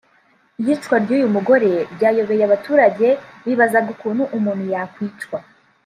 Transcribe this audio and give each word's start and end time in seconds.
Iyicwa 0.59 0.95
ry’uyu 1.03 1.27
mugore 1.35 1.69
ryayobeye 1.93 2.43
abaturage 2.45 3.07
bibazaga 3.45 3.87
ukuntu 3.95 4.23
umuntu 4.37 4.63
yakwicwa 4.73 5.39